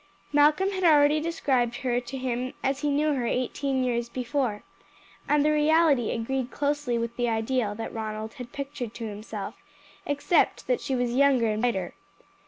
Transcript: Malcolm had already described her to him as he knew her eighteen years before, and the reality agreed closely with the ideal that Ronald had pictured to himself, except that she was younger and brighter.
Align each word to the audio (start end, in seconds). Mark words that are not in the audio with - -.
Malcolm 0.33 0.71
had 0.71 0.83
already 0.83 1.19
described 1.19 1.75
her 1.75 1.99
to 1.99 2.17
him 2.17 2.53
as 2.63 2.79
he 2.79 2.89
knew 2.89 3.13
her 3.13 3.27
eighteen 3.27 3.83
years 3.83 4.09
before, 4.09 4.63
and 5.29 5.45
the 5.45 5.51
reality 5.51 6.09
agreed 6.09 6.49
closely 6.49 6.97
with 6.97 7.15
the 7.17 7.29
ideal 7.29 7.75
that 7.75 7.93
Ronald 7.93 8.33
had 8.41 8.51
pictured 8.51 8.95
to 8.95 9.05
himself, 9.07 9.61
except 10.07 10.65
that 10.65 10.81
she 10.81 10.95
was 10.95 11.13
younger 11.13 11.51
and 11.51 11.61
brighter. 11.61 11.93